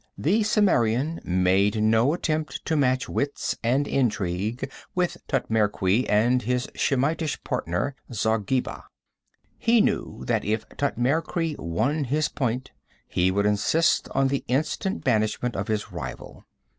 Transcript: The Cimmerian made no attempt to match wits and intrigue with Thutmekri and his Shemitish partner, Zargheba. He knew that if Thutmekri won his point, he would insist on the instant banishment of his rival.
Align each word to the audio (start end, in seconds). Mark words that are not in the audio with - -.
The 0.17 0.41
Cimmerian 0.41 1.19
made 1.23 1.83
no 1.83 2.13
attempt 2.13 2.65
to 2.65 2.75
match 2.75 3.07
wits 3.07 3.55
and 3.63 3.87
intrigue 3.87 4.71
with 4.95 5.15
Thutmekri 5.29 6.07
and 6.09 6.41
his 6.41 6.67
Shemitish 6.73 7.43
partner, 7.43 7.95
Zargheba. 8.11 8.85
He 9.59 9.79
knew 9.79 10.23
that 10.25 10.43
if 10.43 10.65
Thutmekri 10.69 11.55
won 11.59 12.05
his 12.05 12.29
point, 12.29 12.71
he 13.07 13.29
would 13.29 13.45
insist 13.45 14.09
on 14.15 14.29
the 14.29 14.43
instant 14.47 15.03
banishment 15.03 15.55
of 15.55 15.67
his 15.67 15.91
rival. 15.91 16.45